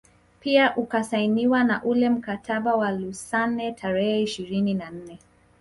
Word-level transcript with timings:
Pia 0.39 0.75
Ukasainiwa 0.77 1.63
na 1.63 1.83
ule 1.83 2.09
mkataba 2.09 2.75
wa 2.75 2.91
Lausanne 2.91 3.71
tarehe 3.71 4.21
ishirini 4.23 4.73
na 4.73 4.91
nne 4.91 5.19